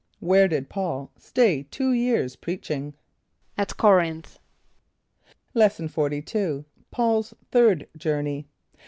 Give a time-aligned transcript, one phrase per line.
[0.15, 2.95] = Where did P[a:]ul stay two years, preaching?
[3.55, 4.39] =At C[)o]r´inth.=
[5.53, 6.65] Lesson XLII.
[6.89, 8.47] Paul's Third journey.